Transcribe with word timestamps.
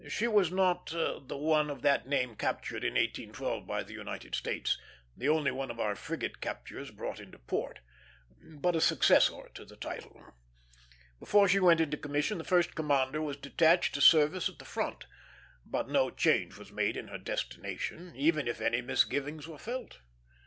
She 0.09 0.27
was 0.27 0.51
not 0.51 0.87
the 0.87 1.37
one 1.37 1.69
of 1.69 1.83
that 1.83 2.07
name 2.07 2.35
captured 2.35 2.83
in 2.83 2.95
1812 2.95 3.67
by 3.67 3.83
the 3.83 3.93
United 3.93 4.33
States, 4.33 4.79
the 5.15 5.29
only 5.29 5.51
one 5.51 5.69
of 5.69 5.79
our 5.79 5.95
frigate 5.95 6.41
captures 6.41 6.89
brought 6.89 7.19
into 7.19 7.37
port, 7.37 7.81
but 8.41 8.75
a 8.75 8.81
successor 8.81 9.49
to 9.53 9.63
the 9.63 9.75
title. 9.75 10.25
Before 11.19 11.47
she 11.47 11.59
went 11.59 11.81
into 11.81 11.97
commission, 11.97 12.39
the 12.39 12.43
first 12.43 12.73
commander 12.73 13.21
was 13.21 13.37
detached 13.37 13.93
to 13.93 14.01
service 14.01 14.49
at 14.49 14.57
the 14.57 14.65
front; 14.65 15.05
but 15.67 15.87
no 15.87 16.09
change 16.09 16.57
was 16.57 16.71
made 16.71 16.97
in 16.97 17.09
her 17.09 17.19
destination, 17.19 18.13
even 18.15 18.47
if 18.47 18.59
any 18.59 18.81
misgivings 18.81 19.47
were 19.47 19.59
felt. 19.59 19.99